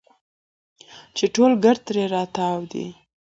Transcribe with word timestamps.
چې 1.17 1.25
ټول 1.35 1.51
ګرد 1.63 1.81
ترې 1.87 2.03
راتاو 2.15 2.59
دي. 2.71 2.87